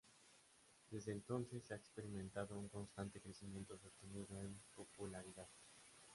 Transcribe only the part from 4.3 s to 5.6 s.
en popularidad.